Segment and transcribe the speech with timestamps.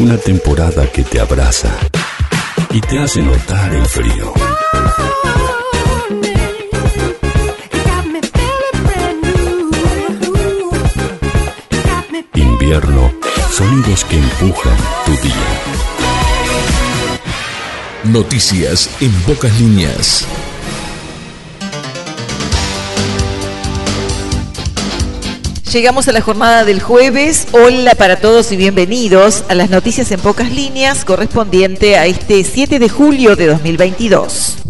[0.00, 1.70] Una temporada que te abraza
[2.70, 4.32] y te hace notar el frío.
[12.34, 13.12] Invierno,
[13.50, 15.34] sonidos que empujan tu día.
[18.04, 20.24] Noticias en pocas líneas.
[25.72, 27.46] Llegamos a la jornada del jueves.
[27.52, 32.78] Hola para todos y bienvenidos a las noticias en pocas líneas correspondiente a este 7
[32.78, 34.67] de julio de 2022.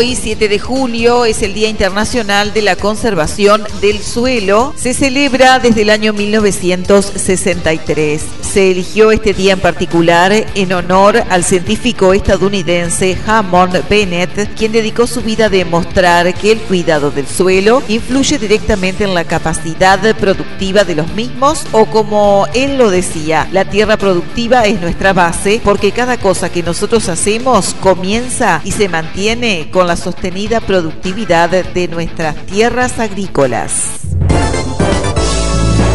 [0.00, 4.72] Hoy, 7 de julio, es el Día Internacional de la Conservación del Suelo.
[4.74, 8.22] Se celebra desde el año 1963.
[8.40, 15.06] Se eligió este día en particular en honor al científico estadounidense Hammond Bennett, quien dedicó
[15.06, 20.84] su vida a demostrar que el cuidado del suelo influye directamente en la capacidad productiva
[20.84, 25.92] de los mismos o como él lo decía, la tierra productiva es nuestra base porque
[25.92, 32.36] cada cosa que nosotros hacemos comienza y se mantiene con la sostenida productividad de nuestras
[32.46, 34.00] tierras agrícolas.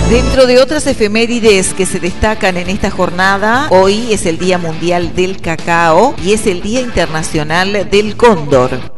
[0.10, 5.16] Dentro de otras efemérides que se destacan en esta jornada, hoy es el Día Mundial
[5.16, 8.94] del Cacao y es el Día Internacional del Cóndor.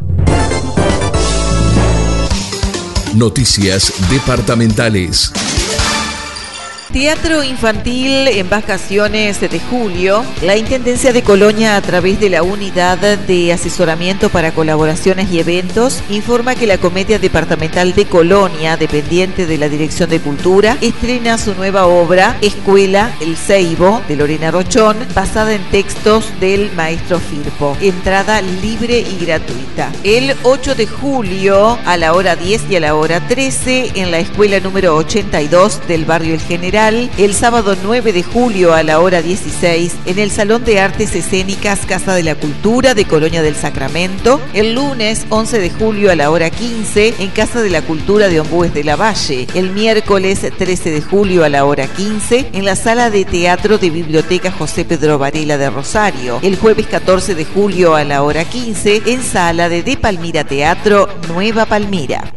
[3.14, 5.32] Noticias departamentales.
[6.98, 10.26] Teatro infantil en vacaciones de julio.
[10.42, 16.02] La Intendencia de Colonia, a través de la Unidad de Asesoramiento para Colaboraciones y Eventos,
[16.09, 21.54] informa que la Comedia Departamental de Colonia, dependiente de la Dirección de Cultura, estrena su
[21.54, 27.78] nueva obra, Escuela El Ceibo, de Lorena Rochón, basada en textos del maestro Firpo.
[27.80, 29.92] Entrada libre y gratuita.
[30.04, 34.17] El 8 de julio, a la hora 10 y a la hora 13, en la
[34.17, 39.21] escuela número 82 del barrio El General, el sábado 9 de julio a la hora
[39.21, 44.39] 16 en el Salón de Artes Escénicas Casa de la Cultura de Colonia del Sacramento,
[44.53, 48.39] el lunes 11 de julio a la hora 15 en Casa de la Cultura de
[48.39, 52.77] Ombúes de la Valle, el miércoles 13 de julio a la hora 15 en la
[52.77, 57.95] Sala de Teatro de Biblioteca José Pedro Varela de Rosario, el jueves 14 de julio
[57.95, 62.31] a la hora 15 en Sala de De Palmira Teatro Nueva Palmira.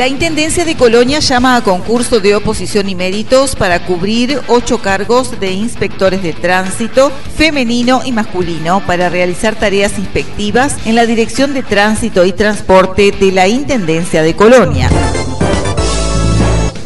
[0.00, 5.38] La Intendencia de Colonia llama a concurso de oposición y méritos para cubrir ocho cargos
[5.38, 11.62] de inspectores de tránsito femenino y masculino para realizar tareas inspectivas en la Dirección de
[11.62, 14.88] Tránsito y Transporte de la Intendencia de Colonia.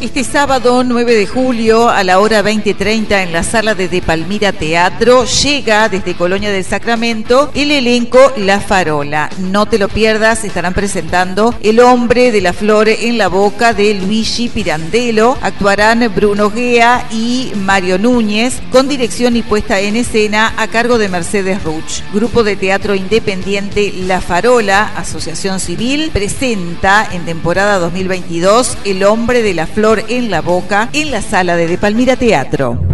[0.05, 4.53] Este sábado 9 de julio a la hora 20.30 en la sala de De Palmira
[4.53, 9.31] Teatro llega desde Colonia del Sacramento el elenco La Farola.
[9.39, 13.95] No te lo pierdas, estarán presentando El hombre de la flor en la boca de
[13.95, 15.39] Luigi Pirandello.
[15.41, 21.09] Actuarán Bruno Gea y Mario Núñez con dirección y puesta en escena a cargo de
[21.09, 22.03] Mercedes Ruch.
[22.13, 29.55] Grupo de teatro independiente La Farola, Asociación Civil, presenta en temporada 2022 El hombre de
[29.55, 32.94] la flor en la boca en la sala de De Palmira Teatro.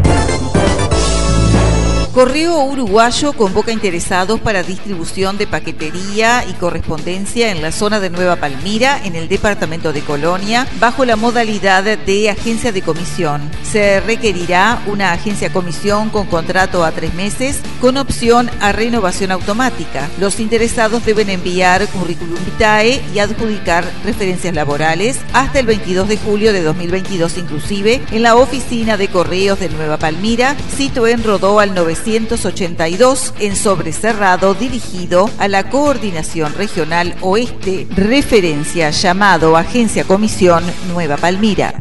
[2.21, 8.37] Correo Uruguayo convoca interesados para distribución de paquetería y correspondencia en la zona de Nueva
[8.37, 13.51] Palmira, en el departamento de Colonia, bajo la modalidad de agencia de comisión.
[13.63, 20.11] Se requerirá una agencia comisión con contrato a tres meses, con opción a renovación automática.
[20.19, 26.53] Los interesados deben enviar currículum vitae y adjudicar referencias laborales hasta el 22 de julio
[26.53, 31.75] de 2022 inclusive en la oficina de correos de Nueva Palmira, sito en Rodó al
[31.75, 41.17] 900 182 en sobrecerrado dirigido a la Coordinación Regional Oeste, referencia llamado Agencia Comisión Nueva
[41.17, 41.73] Palmira.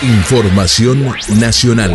[0.00, 1.94] Información nacional.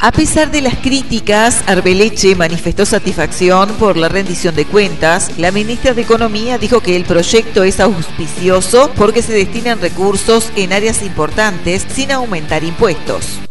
[0.00, 5.38] A pesar de las críticas, Arbeleche manifestó satisfacción por la rendición de cuentas.
[5.38, 10.72] La ministra de Economía dijo que el proyecto es auspicioso porque se destinan recursos en
[10.72, 13.41] áreas importantes sin aumentar impuestos.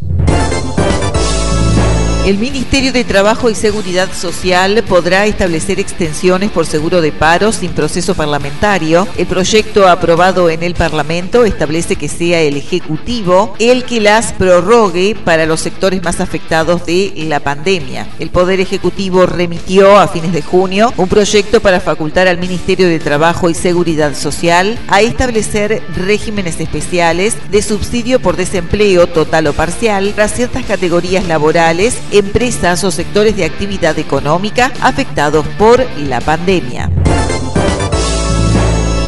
[2.23, 7.71] El Ministerio de Trabajo y Seguridad Social podrá establecer extensiones por seguro de paro sin
[7.71, 9.07] proceso parlamentario.
[9.17, 15.15] El proyecto aprobado en el Parlamento establece que sea el Ejecutivo el que las prorrogue
[15.25, 18.07] para los sectores más afectados de la pandemia.
[18.19, 22.99] El Poder Ejecutivo remitió a fines de junio un proyecto para facultar al Ministerio de
[22.99, 30.11] Trabajo y Seguridad Social a establecer regímenes especiales de subsidio por desempleo total o parcial
[30.15, 36.89] para ciertas categorías laborales empresas o sectores de actividad económica afectados por la pandemia.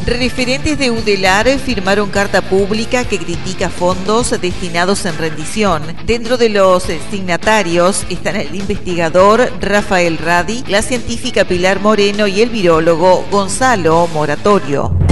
[0.05, 5.81] Referentes de UDELAR firmaron carta pública que critica fondos destinados en rendición.
[6.05, 12.49] Dentro de los signatarios están el investigador Rafael Radi, la científica Pilar Moreno y el
[12.49, 15.02] virólogo Gonzalo Moratorio.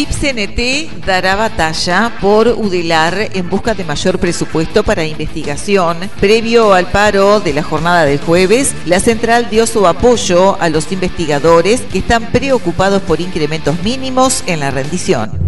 [0.00, 5.98] PIPCNT dará batalla por UDELAR en busca de mayor presupuesto para investigación.
[6.18, 10.90] Previo al paro de la jornada del jueves, la central dio su apoyo a los
[10.90, 15.39] investigadores que están preocupados por incrementos mínimos en la rendición.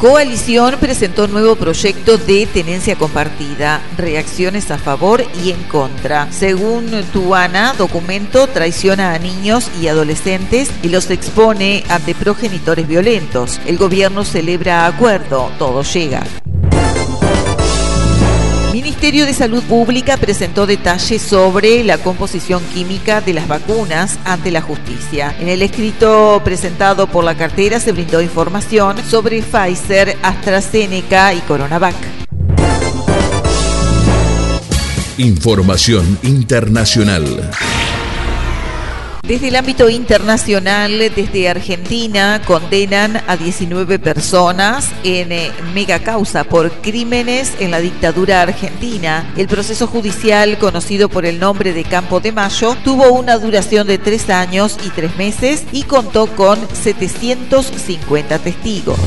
[0.00, 6.32] Coalición presentó nuevo proyecto de tenencia compartida, reacciones a favor y en contra.
[6.32, 13.60] Según Tuana, documento traiciona a niños y adolescentes y los expone ante progenitores violentos.
[13.66, 16.24] El gobierno celebra acuerdo, todo llega.
[19.00, 24.60] Ministerio de Salud Pública presentó detalles sobre la composición química de las vacunas ante la
[24.60, 25.34] justicia.
[25.40, 31.94] En el escrito presentado por la cartera se brindó información sobre Pfizer, AstraZeneca y CoronaVac.
[35.16, 37.50] Información internacional.
[39.22, 46.70] Desde el ámbito internacional, desde Argentina, condenan a 19 personas en eh, mega causa por
[46.80, 49.32] crímenes en la dictadura argentina.
[49.36, 53.98] El proceso judicial, conocido por el nombre de Campo de Mayo, tuvo una duración de
[53.98, 58.98] tres años y tres meses y contó con 750 testigos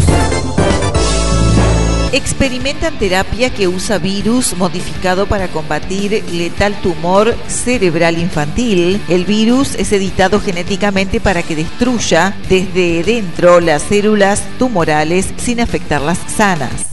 [2.13, 9.01] experimentan terapia que usa virus modificado para combatir letal tumor cerebral infantil.
[9.09, 16.01] El virus es editado genéticamente para que destruya desde dentro las células tumorales sin afectar
[16.01, 16.92] las sanas.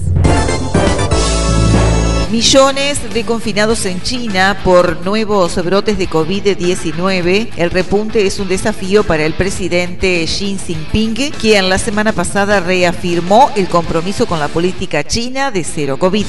[2.41, 7.51] Millones de confinados en China por nuevos brotes de COVID-19.
[7.59, 13.51] El repunte es un desafío para el presidente Xi Jinping, quien la semana pasada reafirmó
[13.57, 16.25] el compromiso con la política china de cero COVID.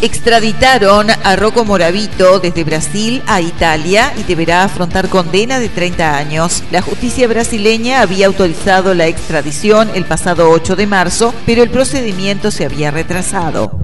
[0.00, 6.62] Extraditaron a Rocco Moravito desde Brasil a Italia y deberá afrontar condena de 30 años.
[6.70, 12.52] La justicia brasileña había autorizado la extradición el pasado 8 de marzo, pero el procedimiento
[12.52, 13.76] se había retrasado.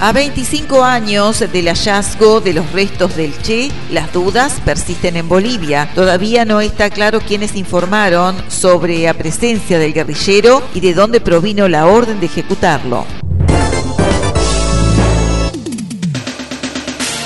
[0.00, 5.90] A 25 años del hallazgo de los restos del Che, las dudas persisten en Bolivia.
[5.94, 11.68] Todavía no está claro quiénes informaron sobre la presencia del guerrillero y de dónde provino
[11.68, 13.06] la orden de ejecutarlo.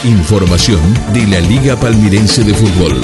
[0.06, 0.80] Información
[1.12, 3.00] de la Liga Palmirense de Fútbol.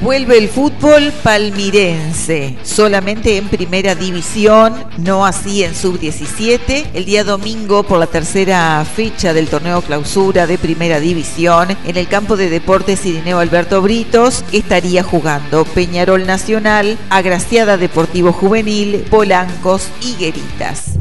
[0.00, 6.86] Vuelve el fútbol palmirense, solamente en primera división, no así en sub-17.
[6.94, 12.08] El día domingo, por la tercera fecha del torneo clausura de primera división, en el
[12.08, 20.14] campo de deportes Irineo Alberto Britos, estaría jugando Peñarol Nacional, Agraciada Deportivo Juvenil, Polancos y
[20.14, 20.98] Gueritas.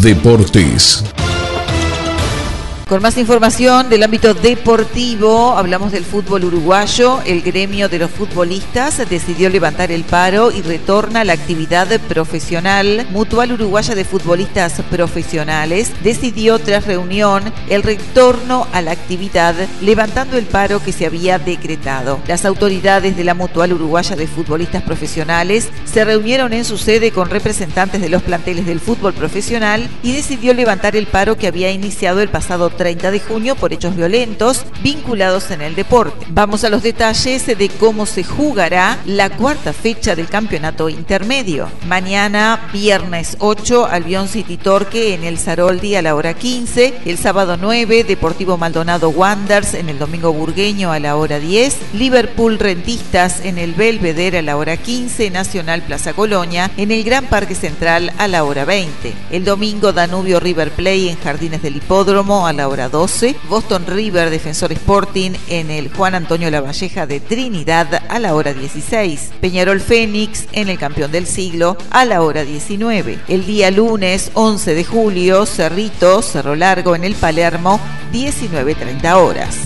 [0.00, 1.19] Deportes.
[2.90, 7.20] Con más información del ámbito deportivo, hablamos del fútbol uruguayo.
[7.24, 13.06] El gremio de los futbolistas decidió levantar el paro y retorna a la actividad profesional.
[13.10, 20.46] Mutual Uruguaya de Futbolistas Profesionales decidió tras reunión el retorno a la actividad, levantando el
[20.46, 22.18] paro que se había decretado.
[22.26, 27.30] Las autoridades de la Mutual Uruguaya de Futbolistas Profesionales se reunieron en su sede con
[27.30, 32.20] representantes de los planteles del fútbol profesional y decidió levantar el paro que había iniciado
[32.20, 36.24] el pasado 30 de junio por hechos violentos vinculados en el deporte.
[36.30, 41.68] Vamos a los detalles de cómo se jugará la cuarta fecha del campeonato intermedio.
[41.86, 47.00] Mañana, viernes 8, Albion City Torque en el Saroldi a la hora 15.
[47.04, 51.76] El sábado 9, Deportivo Maldonado Wanders en el domingo burgueño a la hora 10.
[51.92, 55.28] Liverpool Rentistas en el Belvedere a la hora 15.
[55.28, 59.12] Nacional Plaza Colonia en el Gran Parque Central a la hora 20.
[59.32, 64.30] El domingo Danubio River Play en Jardines del Hipódromo a la hora 12, Boston River
[64.30, 70.46] Defensor Sporting en el Juan Antonio Lavalleja de Trinidad a la hora 16, Peñarol Fénix
[70.52, 73.18] en el Campeón del Siglo a la hora 19.
[73.26, 77.80] El día lunes 11 de julio, Cerrito, Cerro Largo en el Palermo,
[78.12, 79.56] 19.30 horas.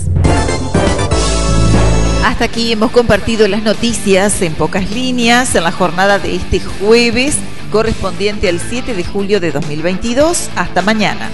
[2.25, 7.37] Hasta aquí hemos compartido las noticias en pocas líneas en la jornada de este jueves
[7.71, 10.49] correspondiente al 7 de julio de 2022.
[10.55, 11.29] Hasta mañana.